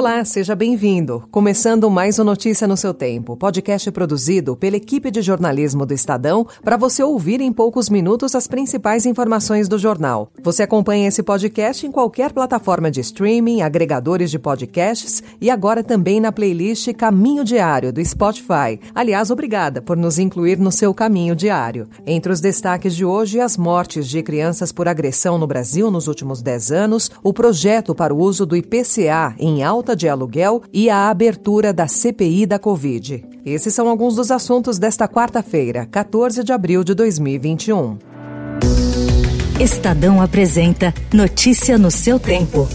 Olá, 0.00 0.24
seja 0.24 0.54
bem-vindo. 0.54 1.28
Começando 1.30 1.90
mais 1.90 2.18
um 2.18 2.24
Notícia 2.24 2.66
no 2.66 2.74
seu 2.74 2.94
tempo, 2.94 3.36
podcast 3.36 3.90
produzido 3.90 4.56
pela 4.56 4.78
equipe 4.78 5.10
de 5.10 5.20
jornalismo 5.20 5.84
do 5.84 5.92
Estadão 5.92 6.46
para 6.64 6.78
você 6.78 7.02
ouvir 7.02 7.42
em 7.42 7.52
poucos 7.52 7.90
minutos 7.90 8.34
as 8.34 8.46
principais 8.46 9.04
informações 9.04 9.68
do 9.68 9.78
jornal. 9.78 10.30
Você 10.42 10.62
acompanha 10.62 11.06
esse 11.06 11.22
podcast 11.22 11.86
em 11.86 11.92
qualquer 11.92 12.32
plataforma 12.32 12.90
de 12.90 12.98
streaming, 13.00 13.60
agregadores 13.60 14.30
de 14.30 14.38
podcasts 14.38 15.22
e 15.38 15.50
agora 15.50 15.84
também 15.84 16.18
na 16.18 16.32
playlist 16.32 16.94
Caminho 16.94 17.44
Diário 17.44 17.92
do 17.92 18.02
Spotify. 18.02 18.80
Aliás, 18.94 19.30
obrigada 19.30 19.82
por 19.82 19.98
nos 19.98 20.18
incluir 20.18 20.58
no 20.58 20.72
seu 20.72 20.94
caminho 20.94 21.36
diário. 21.36 21.86
Entre 22.06 22.32
os 22.32 22.40
destaques 22.40 22.96
de 22.96 23.04
hoje, 23.04 23.38
as 23.38 23.58
mortes 23.58 24.08
de 24.08 24.22
crianças 24.22 24.72
por 24.72 24.88
agressão 24.88 25.36
no 25.36 25.46
Brasil 25.46 25.90
nos 25.90 26.08
últimos 26.08 26.40
10 26.40 26.72
anos, 26.72 27.10
o 27.22 27.34
projeto 27.34 27.94
para 27.94 28.14
o 28.14 28.18
uso 28.18 28.46
do 28.46 28.56
IPCA 28.56 29.34
em 29.38 29.62
alta 29.62 29.89
de 29.94 30.08
aluguel 30.08 30.62
e 30.72 30.88
a 30.88 31.08
abertura 31.08 31.72
da 31.72 31.86
CPI 31.86 32.46
da 32.46 32.58
Covid. 32.58 33.24
Esses 33.44 33.74
são 33.74 33.88
alguns 33.88 34.16
dos 34.16 34.30
assuntos 34.30 34.78
desta 34.78 35.08
quarta-feira, 35.08 35.86
14 35.86 36.44
de 36.44 36.52
abril 36.52 36.84
de 36.84 36.94
2021. 36.94 37.98
Estadão 39.60 40.22
apresenta 40.22 40.94
Notícia 41.12 41.76
no 41.76 41.90
seu 41.90 42.18
tempo. 42.18 42.66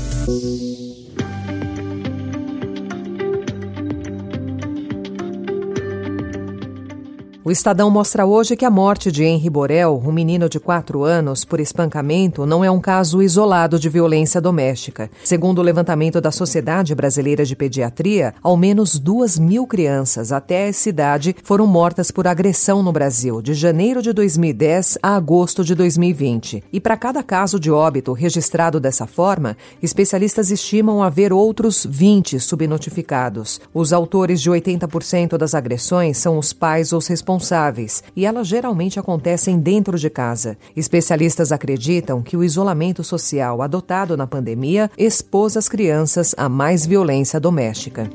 O 7.48 7.52
Estadão 7.52 7.92
mostra 7.92 8.26
hoje 8.26 8.56
que 8.56 8.66
a 8.66 8.72
morte 8.72 9.12
de 9.12 9.24
Henri 9.24 9.52
Borel, 9.52 10.02
um 10.04 10.12
menino 10.12 10.50
de 10.50 10.60
4 10.60 11.04
anos, 11.04 11.46
por 11.46 11.60
espancamento, 11.60 12.44
não 12.44 12.66
é 12.66 12.72
um 12.72 12.80
caso 12.80 13.22
isolado 13.22 13.78
de 13.78 13.88
violência 13.88 14.42
doméstica. 14.42 15.12
Segundo 15.24 15.60
o 15.60 15.62
levantamento 15.62 16.20
da 16.20 16.32
Sociedade 16.32 16.96
Brasileira 16.96 17.46
de 17.46 17.56
Pediatria, 17.56 18.34
ao 18.42 18.58
menos 18.58 18.98
duas 18.98 19.38
mil 19.38 19.68
crianças 19.68 20.32
até 20.32 20.70
essa 20.70 20.90
idade 20.90 21.36
foram 21.44 21.68
mortas 21.68 22.10
por 22.10 22.26
agressão 22.26 22.82
no 22.82 22.92
Brasil, 22.92 23.44
de 23.44 23.54
janeiro 23.54 24.02
de 24.02 24.12
2010 24.12 24.98
a 25.04 25.16
agosto 25.16 25.64
de 25.64 25.76
2020. 25.76 26.64
E 26.74 26.80
para 26.80 26.98
cada 26.98 27.22
caso 27.22 27.60
de 27.60 27.70
óbito 27.70 28.12
registrado 28.12 28.80
dessa 28.80 29.06
forma, 29.06 29.56
especialistas 29.84 30.50
estimam 30.50 31.04
haver 31.04 31.32
outros 31.32 31.86
20 31.88 32.40
subnotificados. 32.40 33.62
Os 33.72 33.94
autores 33.94 34.42
de 34.42 34.50
80% 34.50 35.38
das 35.38 35.54
agressões 35.54 36.18
são 36.18 36.40
os 36.40 36.52
pais 36.52 36.92
ou 36.92 36.98
os 36.98 37.06
responsáveis 37.06 37.35
responsáveis 37.36 38.04
e 38.16 38.26
elas 38.26 38.48
geralmente 38.48 39.00
acontecem 39.00 39.60
dentro 39.60 39.98
de 39.98 40.10
casa. 40.10 40.58
Especialistas 40.76 41.52
acreditam 41.52 42.22
que 42.22 42.38
o 42.38 42.44
isolamento 42.44 43.04
social 43.04 43.62
adotado 43.62 44.16
na 44.18 44.26
pandemia 44.26 44.90
expôs 44.98 45.58
as 45.58 45.70
crianças 45.70 46.34
a 46.38 46.48
mais 46.48 46.86
violência 46.86 47.40
doméstica. 47.40 48.10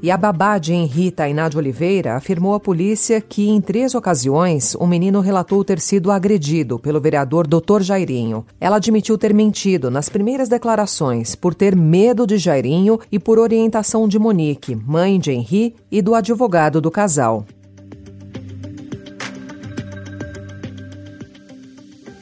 E 0.00 0.12
a 0.12 0.16
babá 0.16 0.58
de 0.58 0.72
Henri 0.72 1.10
Tainá 1.10 1.48
de 1.48 1.58
Oliveira 1.58 2.14
afirmou 2.14 2.54
à 2.54 2.60
polícia 2.60 3.20
que, 3.20 3.48
em 3.48 3.60
três 3.60 3.96
ocasiões, 3.96 4.76
o 4.76 4.86
menino 4.86 5.18
relatou 5.18 5.64
ter 5.64 5.80
sido 5.80 6.12
agredido 6.12 6.78
pelo 6.78 7.00
vereador 7.00 7.48
Dr. 7.48 7.82
Jairinho. 7.82 8.46
Ela 8.60 8.76
admitiu 8.76 9.18
ter 9.18 9.34
mentido 9.34 9.90
nas 9.90 10.08
primeiras 10.08 10.48
declarações 10.48 11.34
por 11.34 11.52
ter 11.52 11.74
medo 11.74 12.28
de 12.28 12.38
Jairinho 12.38 13.00
e 13.10 13.18
por 13.18 13.40
orientação 13.40 14.06
de 14.06 14.20
Monique, 14.20 14.76
mãe 14.76 15.18
de 15.18 15.32
Henri, 15.32 15.74
e 15.90 16.00
do 16.00 16.14
advogado 16.14 16.80
do 16.80 16.92
casal. 16.92 17.44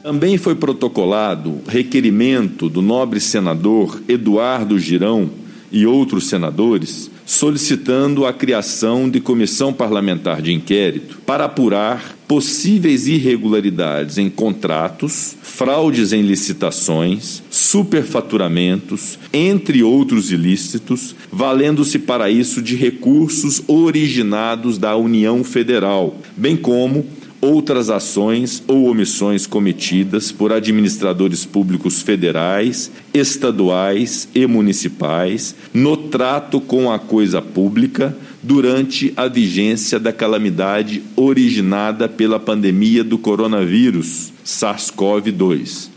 Também 0.01 0.37
foi 0.37 0.55
protocolado 0.55 1.59
requerimento 1.67 2.69
do 2.69 2.81
nobre 2.81 3.19
senador 3.19 4.01
Eduardo 4.07 4.79
Girão 4.79 5.29
e 5.71 5.85
outros 5.85 6.27
senadores 6.27 7.09
solicitando 7.27 8.25
a 8.25 8.31
criação 8.31 9.09
de 9.09 9.19
comissão 9.19 9.73
parlamentar 9.73 10.41
de 10.41 10.53
inquérito 10.53 11.19
para 11.25 11.43
apurar 11.43 12.15
possíveis 12.25 13.05
irregularidades 13.05 14.17
em 14.17 14.29
contratos, 14.29 15.35
fraudes 15.41 16.13
em 16.13 16.21
licitações, 16.21 17.43
superfaturamentos, 17.49 19.19
entre 19.33 19.83
outros 19.83 20.31
ilícitos, 20.31 21.15
valendo-se 21.29 21.99
para 21.99 22.29
isso 22.29 22.61
de 22.61 22.75
recursos 22.75 23.61
originados 23.67 24.77
da 24.77 24.95
União 24.95 25.43
Federal, 25.43 26.17
bem 26.35 26.55
como 26.55 27.05
outras 27.41 27.89
ações 27.89 28.63
ou 28.67 28.85
omissões 28.85 29.45
cometidas 29.45 30.31
por 30.31 30.51
administradores 30.51 31.45
públicos 31.45 32.01
federais, 32.01 32.91
estaduais 33.13 34.27
e 34.33 34.45
municipais 34.47 35.55
no 35.73 35.95
trato 35.97 36.59
com 36.59 36.91
a 36.91 36.99
coisa 36.99 37.41
pública 37.41 38.15
durante 38.41 39.13
a 39.17 39.27
vigência 39.27 39.99
da 39.99 40.13
calamidade 40.13 41.03
originada 41.15 42.07
pela 42.07 42.39
pandemia 42.39 43.03
do 43.03 43.17
coronavírus 43.17 44.31
SARS-CoV-2. 44.45 45.89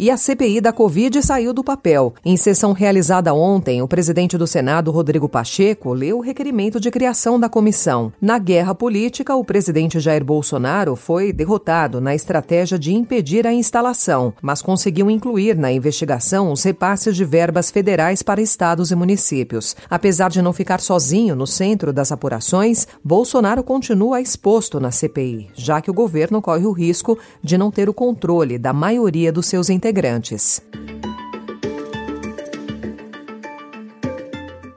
E 0.00 0.12
a 0.12 0.16
CPI 0.16 0.60
da 0.60 0.72
Covid 0.72 1.20
saiu 1.20 1.52
do 1.52 1.64
papel. 1.64 2.14
Em 2.24 2.36
sessão 2.36 2.72
realizada 2.72 3.34
ontem, 3.34 3.82
o 3.82 3.88
presidente 3.88 4.38
do 4.38 4.46
Senado, 4.46 4.92
Rodrigo 4.92 5.28
Pacheco, 5.28 5.92
leu 5.92 6.18
o 6.18 6.20
requerimento 6.20 6.78
de 6.78 6.88
criação 6.88 7.38
da 7.38 7.48
comissão. 7.48 8.12
Na 8.20 8.38
guerra 8.38 8.76
política, 8.76 9.34
o 9.34 9.44
presidente 9.44 9.98
Jair 9.98 10.24
Bolsonaro 10.24 10.94
foi 10.94 11.32
derrotado 11.32 12.00
na 12.00 12.14
estratégia 12.14 12.78
de 12.78 12.94
impedir 12.94 13.44
a 13.44 13.52
instalação, 13.52 14.32
mas 14.40 14.62
conseguiu 14.62 15.10
incluir 15.10 15.56
na 15.56 15.72
investigação 15.72 16.52
os 16.52 16.62
repasses 16.62 17.16
de 17.16 17.24
verbas 17.24 17.68
federais 17.68 18.22
para 18.22 18.40
estados 18.40 18.92
e 18.92 18.94
municípios. 18.94 19.74
Apesar 19.90 20.30
de 20.30 20.40
não 20.40 20.52
ficar 20.52 20.80
sozinho 20.80 21.34
no 21.34 21.46
centro 21.46 21.92
das 21.92 22.12
apurações, 22.12 22.86
Bolsonaro 23.02 23.64
continua 23.64 24.20
exposto 24.20 24.78
na 24.78 24.92
CPI, 24.92 25.50
já 25.56 25.80
que 25.80 25.90
o 25.90 25.94
governo 25.94 26.40
corre 26.40 26.66
o 26.66 26.72
risco 26.72 27.18
de 27.42 27.58
não 27.58 27.72
ter 27.72 27.88
o 27.88 27.94
controle 27.94 28.58
da 28.58 28.72
maioria 28.72 29.32
dos 29.32 29.46
seus 29.46 29.68
integrantes 29.68 29.87
integrantes. 29.88 30.60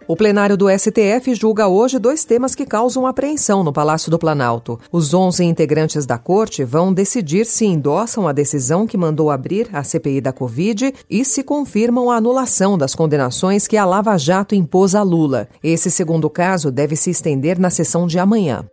O 0.08 0.16
plenário 0.16 0.58
do 0.58 0.68
STF 0.70 1.36
julga 1.36 1.68
hoje 1.68 1.98
dois 1.98 2.26
temas 2.26 2.54
que 2.54 2.66
causam 2.66 3.08
apreensão 3.08 3.64
no 3.64 3.72
Palácio 3.72 4.12
do 4.12 4.20
Planalto. 4.20 4.78
Os 4.92 5.14
11 5.14 5.44
integrantes 5.46 6.06
da 6.06 6.18
corte 6.18 6.64
vão 6.66 6.94
decidir 6.94 7.46
se 7.46 7.66
endossam 7.66 8.28
a 8.28 8.34
decisão 8.34 8.86
que 8.86 8.98
mandou 8.98 9.30
abrir 9.30 9.70
a 9.72 9.84
CPI 9.84 10.20
da 10.20 10.34
Covid 10.34 10.94
e 11.10 11.24
se 11.24 11.44
confirmam 11.44 12.10
a 12.10 12.18
anulação 12.18 12.78
das 12.78 12.94
condenações 12.96 13.68
que 13.68 13.78
a 13.78 13.86
Lava 13.86 14.18
Jato 14.18 14.56
impôs 14.56 14.96
a 14.96 15.02
Lula. 15.02 15.48
Esse 15.64 15.90
segundo 15.90 16.30
caso 16.30 16.72
deve 16.72 16.96
se 16.96 17.10
estender 17.10 17.58
na 17.58 17.70
sessão 17.70 18.06
de 18.06 18.20
amanhã. 18.20 18.66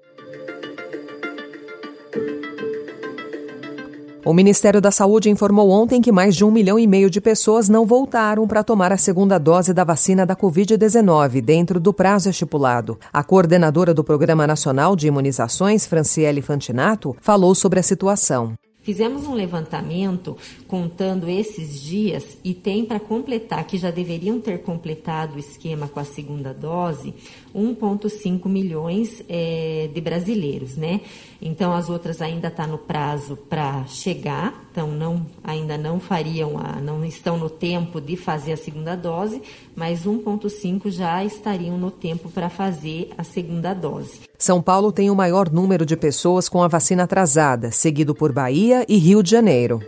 O 4.29 4.35
Ministério 4.35 4.79
da 4.79 4.91
Saúde 4.91 5.31
informou 5.31 5.71
ontem 5.71 6.03
que 6.03 6.13
mais 6.13 6.37
de 6.37 6.45
um 6.45 6.51
milhão 6.51 6.79
e 6.79 6.87
meio 6.87 7.09
de 7.09 7.19
pessoas 7.19 7.67
não 7.67 7.87
voltaram 7.87 8.47
para 8.47 8.63
tomar 8.63 8.93
a 8.93 8.99
segunda 8.99 9.39
dose 9.39 9.73
da 9.73 9.85
vacina 9.85 10.27
da 10.27 10.37
Covid-19 10.37 11.41
dentro 11.41 11.81
do 11.81 11.95
prazo 11.95 12.29
estipulado. 12.29 12.99
A 13.11 13.25
coordenadora 13.25 13.95
do 13.95 14.05
Programa 14.05 14.47
Nacional 14.47 14.95
de 14.95 15.07
Imunizações, 15.07 15.87
Franciele 15.87 16.43
Fantinato, 16.43 17.17
falou 17.23 17.55
sobre 17.55 17.81
a 17.81 17.83
situação. 17.83 18.53
Fizemos 18.89 19.27
um 19.27 19.35
levantamento 19.35 20.35
contando 20.67 21.29
esses 21.29 21.79
dias 21.79 22.39
e 22.43 22.55
tem 22.55 22.87
para 22.87 22.99
completar, 22.99 23.67
que 23.67 23.77
já 23.77 23.91
deveriam 23.91 24.41
ter 24.41 24.63
completado 24.63 25.37
o 25.37 25.39
esquema 25.39 25.87
com 25.87 26.01
a 26.01 26.05
segunda 26.05 26.55
dose, 26.55 27.13
1,5 27.55 28.49
milhões 28.49 29.23
é, 29.29 29.91
de 29.93 30.01
brasileiros, 30.01 30.79
né? 30.79 31.03
Então 31.39 31.75
as 31.75 31.91
outras 31.91 32.23
ainda 32.23 32.49
está 32.49 32.67
no 32.67 32.79
prazo 32.79 33.37
para 33.37 33.85
chegar, 33.89 34.68
então 34.79 34.93
não, 34.93 35.27
ainda 35.43 35.77
não 35.77 35.99
fariam, 35.99 36.57
a, 36.57 36.81
não 36.81 37.05
estão 37.05 37.37
no 37.37 37.51
tempo 37.51 38.01
de 38.01 38.17
fazer 38.17 38.53
a 38.53 38.57
segunda 38.57 38.95
dose, 38.95 39.43
mas 39.75 40.07
1,5 40.07 40.89
já 40.89 41.25
estariam 41.25 41.77
no 41.77 41.91
tempo 41.91 42.31
para 42.31 42.49
fazer 42.49 43.11
a 43.19 43.25
segunda 43.25 43.75
dose. 43.75 44.21
São 44.39 44.63
Paulo 44.63 44.93
tem 44.93 45.11
o 45.11 45.17
maior 45.17 45.51
número 45.51 45.85
de 45.85 45.97
pessoas 45.97 46.49
com 46.49 46.63
a 46.63 46.69
vacina 46.69 47.03
atrasada, 47.03 47.73
seguido 47.73 48.15
por 48.15 48.31
Bahia 48.31 48.87
e 48.89 48.97
Rio 48.99 49.21
de 49.21 49.33
Janeiro. 49.33 49.83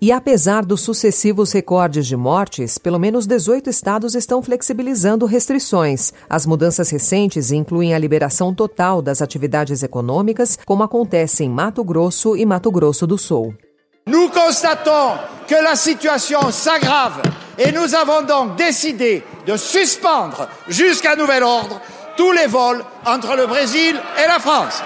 E 0.00 0.12
apesar 0.12 0.64
dos 0.64 0.82
sucessivos 0.82 1.52
recordes 1.52 2.06
de 2.06 2.16
mortes, 2.16 2.76
pelo 2.76 2.98
menos 2.98 3.26
18 3.26 3.70
estados 3.70 4.14
estão 4.14 4.42
flexibilizando 4.42 5.24
restrições. 5.24 6.12
As 6.28 6.44
mudanças 6.44 6.90
recentes 6.90 7.50
incluem 7.50 7.94
a 7.94 7.98
liberação 7.98 8.54
total 8.54 9.00
das 9.00 9.22
atividades 9.22 9.82
econômicas, 9.82 10.58
como 10.66 10.82
acontece 10.82 11.44
em 11.44 11.48
Mato 11.48 11.82
Grosso 11.82 12.36
e 12.36 12.44
Mato 12.44 12.70
Grosso 12.70 13.06
do 13.06 13.16
Sul. 13.16 13.54
Nous 14.06 14.30
constatons 14.30 15.18
que 15.48 15.54
la 15.54 15.74
situation 15.74 16.52
s'aggrave 16.52 17.22
et 17.58 17.72
nous 17.72 17.94
avons 17.94 18.22
donc 18.22 18.56
décidé 18.56 19.24
de 19.46 19.56
suspendre 19.56 20.46
jusqu'à 20.68 21.16
nouvel 21.16 21.42
ordre 21.42 21.80
tous 22.16 22.32
les 22.32 22.46
vols 22.46 22.84
entre 23.04 23.34
le 23.34 23.46
Brésil 23.46 23.96
et 24.22 24.28
la 24.28 24.38
France. 24.38 24.82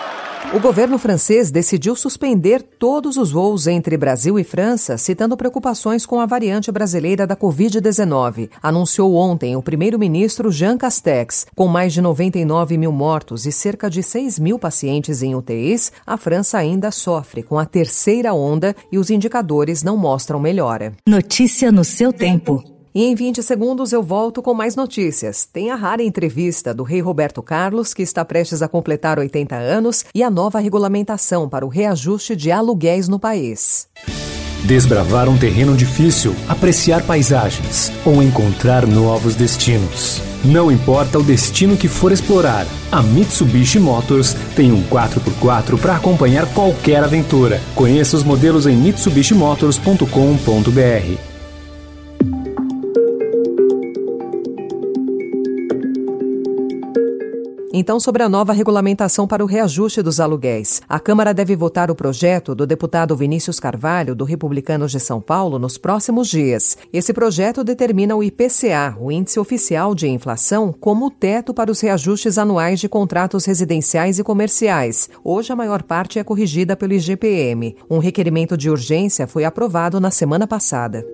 O 0.52 0.58
governo 0.58 0.98
francês 0.98 1.48
decidiu 1.48 1.94
suspender 1.94 2.60
todos 2.60 3.16
os 3.16 3.30
voos 3.30 3.68
entre 3.68 3.96
Brasil 3.96 4.36
e 4.36 4.42
França, 4.42 4.98
citando 4.98 5.36
preocupações 5.36 6.04
com 6.04 6.18
a 6.18 6.26
variante 6.26 6.72
brasileira 6.72 7.24
da 7.24 7.36
Covid-19. 7.36 8.50
Anunciou 8.60 9.14
ontem 9.14 9.54
o 9.54 9.62
primeiro-ministro 9.62 10.50
Jean 10.50 10.76
Castex. 10.76 11.46
Com 11.54 11.68
mais 11.68 11.92
de 11.92 12.00
99 12.00 12.76
mil 12.76 12.90
mortos 12.90 13.46
e 13.46 13.52
cerca 13.52 13.88
de 13.88 14.02
6 14.02 14.40
mil 14.40 14.58
pacientes 14.58 15.22
em 15.22 15.36
UTIs, 15.36 15.92
a 16.04 16.16
França 16.16 16.58
ainda 16.58 16.90
sofre 16.90 17.44
com 17.44 17.56
a 17.56 17.64
terceira 17.64 18.34
onda 18.34 18.74
e 18.90 18.98
os 18.98 19.08
indicadores 19.08 19.84
não 19.84 19.96
mostram 19.96 20.40
melhora. 20.40 20.94
Notícia 21.06 21.70
no 21.70 21.84
seu 21.84 22.12
tempo. 22.12 22.79
E 22.94 23.04
em 23.04 23.14
20 23.14 23.42
segundos 23.42 23.92
eu 23.92 24.02
volto 24.02 24.42
com 24.42 24.52
mais 24.52 24.74
notícias. 24.74 25.44
Tem 25.44 25.70
a 25.70 25.76
rara 25.76 26.02
entrevista 26.02 26.74
do 26.74 26.82
rei 26.82 27.00
Roberto 27.00 27.42
Carlos, 27.42 27.94
que 27.94 28.02
está 28.02 28.24
prestes 28.24 28.62
a 28.62 28.68
completar 28.68 29.18
80 29.18 29.54
anos, 29.54 30.04
e 30.14 30.22
a 30.22 30.30
nova 30.30 30.58
regulamentação 30.58 31.48
para 31.48 31.64
o 31.64 31.68
reajuste 31.68 32.34
de 32.34 32.50
aluguéis 32.50 33.08
no 33.08 33.18
país. 33.18 33.88
Desbravar 34.64 35.28
um 35.28 35.38
terreno 35.38 35.76
difícil, 35.76 36.34
apreciar 36.48 37.06
paisagens 37.06 37.90
ou 38.04 38.22
encontrar 38.22 38.86
novos 38.86 39.34
destinos. 39.34 40.20
Não 40.44 40.70
importa 40.70 41.18
o 41.18 41.22
destino 41.22 41.76
que 41.76 41.88
for 41.88 42.12
explorar, 42.12 42.66
a 42.90 43.02
Mitsubishi 43.02 43.78
Motors 43.78 44.34
tem 44.56 44.72
um 44.72 44.82
4x4 44.84 45.78
para 45.78 45.96
acompanhar 45.96 46.46
qualquer 46.52 47.04
aventura. 47.04 47.60
Conheça 47.74 48.16
os 48.16 48.24
modelos 48.24 48.66
em 48.66 48.76
mitsubishimotors.com.br. 48.76 51.29
Então, 57.72 58.00
sobre 58.00 58.22
a 58.24 58.28
nova 58.28 58.52
regulamentação 58.52 59.28
para 59.28 59.44
o 59.44 59.46
reajuste 59.46 60.02
dos 60.02 60.18
aluguéis. 60.18 60.82
A 60.88 60.98
Câmara 60.98 61.32
deve 61.32 61.54
votar 61.54 61.88
o 61.88 61.94
projeto 61.94 62.52
do 62.52 62.66
deputado 62.66 63.16
Vinícius 63.16 63.60
Carvalho, 63.60 64.12
do 64.12 64.24
Republicanos 64.24 64.90
de 64.90 64.98
São 64.98 65.20
Paulo, 65.20 65.56
nos 65.56 65.78
próximos 65.78 66.28
dias. 66.28 66.76
Esse 66.92 67.12
projeto 67.12 67.62
determina 67.62 68.16
o 68.16 68.24
IPCA, 68.24 68.96
o 68.98 69.12
Índice 69.12 69.38
Oficial 69.38 69.94
de 69.94 70.08
Inflação, 70.08 70.74
como 70.80 71.12
teto 71.12 71.54
para 71.54 71.70
os 71.70 71.80
reajustes 71.80 72.38
anuais 72.38 72.80
de 72.80 72.88
contratos 72.88 73.44
residenciais 73.44 74.18
e 74.18 74.24
comerciais. 74.24 75.08
Hoje, 75.22 75.52
a 75.52 75.56
maior 75.56 75.84
parte 75.84 76.18
é 76.18 76.24
corrigida 76.24 76.74
pelo 76.74 76.94
IGPM. 76.94 77.76
Um 77.88 77.98
requerimento 77.98 78.56
de 78.56 78.68
urgência 78.68 79.28
foi 79.28 79.44
aprovado 79.44 80.00
na 80.00 80.10
semana 80.10 80.44
passada. 80.44 81.06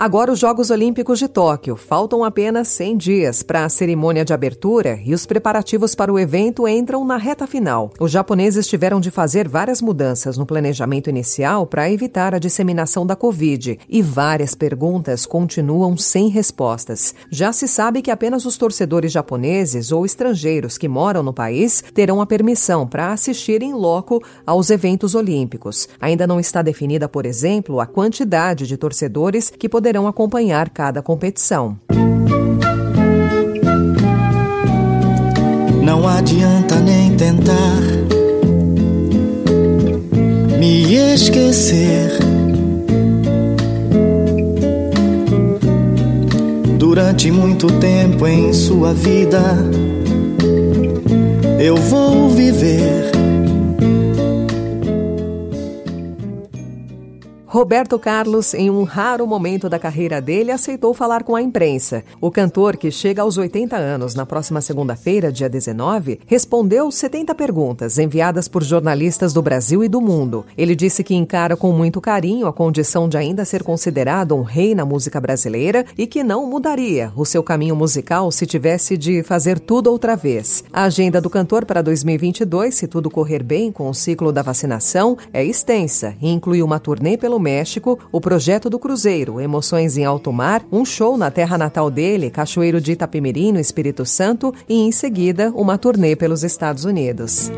Agora 0.00 0.32
os 0.32 0.38
Jogos 0.38 0.70
Olímpicos 0.70 1.18
de 1.18 1.28
Tóquio. 1.28 1.76
Faltam 1.76 2.24
apenas 2.24 2.68
100 2.68 2.96
dias 2.96 3.42
para 3.42 3.66
a 3.66 3.68
cerimônia 3.68 4.24
de 4.24 4.32
abertura 4.32 4.98
e 5.04 5.12
os 5.12 5.26
preparativos 5.26 5.94
para 5.94 6.10
o 6.10 6.18
evento 6.18 6.66
entram 6.66 7.04
na 7.04 7.18
reta 7.18 7.46
final. 7.46 7.90
Os 8.00 8.10
japoneses 8.10 8.66
tiveram 8.66 8.98
de 8.98 9.10
fazer 9.10 9.46
várias 9.46 9.82
mudanças 9.82 10.38
no 10.38 10.46
planejamento 10.46 11.10
inicial 11.10 11.66
para 11.66 11.90
evitar 11.90 12.34
a 12.34 12.38
disseminação 12.38 13.06
da 13.06 13.14
Covid 13.14 13.78
e 13.86 14.00
várias 14.00 14.54
perguntas 14.54 15.26
continuam 15.26 15.94
sem 15.98 16.30
respostas. 16.30 17.14
Já 17.30 17.52
se 17.52 17.68
sabe 17.68 18.00
que 18.00 18.10
apenas 18.10 18.46
os 18.46 18.56
torcedores 18.56 19.12
japoneses 19.12 19.92
ou 19.92 20.06
estrangeiros 20.06 20.78
que 20.78 20.88
moram 20.88 21.22
no 21.22 21.34
país 21.34 21.84
terão 21.92 22.22
a 22.22 22.26
permissão 22.26 22.88
para 22.88 23.12
assistir 23.12 23.62
em 23.62 23.74
loco 23.74 24.24
aos 24.46 24.70
eventos 24.70 25.14
olímpicos. 25.14 25.90
Ainda 26.00 26.26
não 26.26 26.40
está 26.40 26.62
definida, 26.62 27.06
por 27.06 27.26
exemplo, 27.26 27.82
a 27.82 27.86
quantidade 27.86 28.66
de 28.66 28.78
torcedores 28.78 29.50
que 29.50 29.68
poderão 29.68 29.89
poderão 29.90 30.06
acompanhar 30.06 30.70
cada 30.70 31.02
competição. 31.02 31.76
Não 35.82 36.06
adianta 36.06 36.76
nem 36.76 37.16
tentar 37.16 37.80
me 40.60 40.94
esquecer. 40.94 42.12
Durante 46.78 47.32
muito 47.32 47.66
tempo 47.80 48.28
em 48.28 48.52
sua 48.52 48.94
vida, 48.94 49.42
eu 51.58 51.74
vou 51.74 52.28
viver 52.28 52.99
Roberto 57.52 57.98
Carlos, 57.98 58.54
em 58.54 58.70
um 58.70 58.84
raro 58.84 59.26
momento 59.26 59.68
da 59.68 59.76
carreira 59.76 60.20
dele, 60.20 60.52
aceitou 60.52 60.94
falar 60.94 61.24
com 61.24 61.34
a 61.34 61.42
imprensa. 61.42 62.04
O 62.20 62.30
cantor, 62.30 62.76
que 62.76 62.92
chega 62.92 63.22
aos 63.22 63.36
80 63.36 63.76
anos 63.76 64.14
na 64.14 64.24
próxima 64.24 64.60
segunda-feira, 64.60 65.32
dia 65.32 65.48
19, 65.48 66.20
respondeu 66.26 66.88
70 66.92 67.34
perguntas 67.34 67.98
enviadas 67.98 68.46
por 68.46 68.62
jornalistas 68.62 69.32
do 69.32 69.42
Brasil 69.42 69.82
e 69.82 69.88
do 69.88 70.00
mundo. 70.00 70.46
Ele 70.56 70.76
disse 70.76 71.02
que 71.02 71.12
encara 71.12 71.56
com 71.56 71.72
muito 71.72 72.00
carinho 72.00 72.46
a 72.46 72.52
condição 72.52 73.08
de 73.08 73.16
ainda 73.16 73.44
ser 73.44 73.64
considerado 73.64 74.36
um 74.36 74.42
rei 74.42 74.72
na 74.72 74.84
música 74.84 75.20
brasileira 75.20 75.84
e 75.98 76.06
que 76.06 76.22
não 76.22 76.46
mudaria 76.46 77.12
o 77.16 77.24
seu 77.24 77.42
caminho 77.42 77.74
musical 77.74 78.30
se 78.30 78.46
tivesse 78.46 78.96
de 78.96 79.24
fazer 79.24 79.58
tudo 79.58 79.90
outra 79.90 80.14
vez. 80.14 80.62
A 80.72 80.84
agenda 80.84 81.20
do 81.20 81.28
cantor 81.28 81.64
para 81.64 81.82
2022, 81.82 82.76
se 82.76 82.86
tudo 82.86 83.10
correr 83.10 83.42
bem 83.42 83.72
com 83.72 83.90
o 83.90 83.94
ciclo 83.94 84.30
da 84.30 84.40
vacinação, 84.40 85.18
é 85.32 85.44
extensa 85.44 86.14
e 86.22 86.30
inclui 86.30 86.62
uma 86.62 86.78
turnê 86.78 87.16
pelo 87.16 87.39
México, 87.40 87.98
o 88.12 88.20
projeto 88.20 88.70
do 88.70 88.78
Cruzeiro, 88.78 89.40
Emoções 89.40 89.96
em 89.96 90.04
Alto 90.04 90.32
Mar, 90.32 90.64
um 90.70 90.84
show 90.84 91.16
na 91.16 91.30
terra 91.30 91.58
natal 91.58 91.90
dele, 91.90 92.30
Cachoeiro 92.30 92.80
de 92.80 92.92
Itapemirim, 92.92 93.52
no 93.52 93.58
Espírito 93.58 94.06
Santo, 94.06 94.54
e 94.68 94.74
em 94.74 94.92
seguida 94.92 95.50
uma 95.54 95.76
turnê 95.78 96.14
pelos 96.14 96.44
Estados 96.44 96.84
Unidos. 96.84 97.50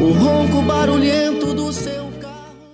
O 0.00 0.12
ronco 0.12 0.62
barulhento 0.62 1.54
do 1.54 1.72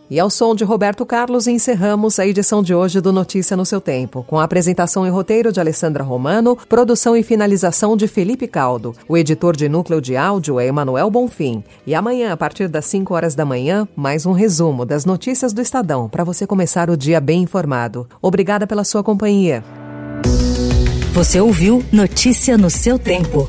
e 0.08 0.20
ao 0.20 0.31
som 0.31 0.55
de 0.55 0.64
Roberto 0.64 1.05
Carlos, 1.05 1.47
encerramos 1.47 2.19
a 2.19 2.26
edição 2.26 2.62
de 2.62 2.75
hoje 2.75 3.00
do 3.00 3.12
Notícia 3.12 3.56
no 3.56 3.67
seu 3.67 3.81
Tempo, 3.81 4.25
com 4.26 4.38
a 4.38 4.44
apresentação 4.44 5.06
e 5.06 5.11
roteiro 5.11 5.53
de 5.53 5.61
Alessandra 5.61 6.05
Romano, 6.05 6.56
produção 6.69 7.17
e 7.17 7.23
finalização 7.23 7.97
de 7.97 8.06
Felipe 8.06 8.47
Caldo. 8.47 8.94
O 9.08 9.17
editor 9.17 9.56
de 9.56 9.69
núcleo 9.69 10.01
de 10.01 10.17
áudio 10.17 10.60
é 10.60 10.67
Emanuel 10.67 11.10
Bonfim. 11.10 11.65
E 11.86 11.94
amanhã, 11.94 12.32
a 12.32 12.36
partir 12.36 12.69
das 12.69 12.84
5 12.86 13.15
horas 13.15 13.34
da 13.34 13.44
manhã, 13.44 13.89
mais 13.96 14.27
um 14.27 14.32
resumo 14.32 14.84
das 14.84 15.05
notícias 15.05 15.53
do 15.53 15.60
Estadão, 15.60 16.08
para 16.08 16.25
você 16.25 16.46
começar 16.46 16.89
o 16.91 16.96
dia 16.96 17.20
bem 17.20 17.43
informado. 17.43 18.08
Obrigada 18.22 18.67
pela 18.67 18.84
sua 18.84 19.03
companhia. 19.03 19.65
Você 21.13 21.41
ouviu 21.41 21.82
Notícia 21.93 22.58
no 22.58 22.69
seu 22.69 22.98
Tempo. 22.98 23.48